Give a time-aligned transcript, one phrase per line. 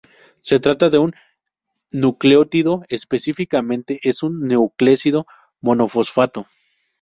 [0.41, 1.13] Se trata de un
[1.91, 5.25] nucleótido, específicamente es un nucleósido
[5.59, 6.47] monofosfato.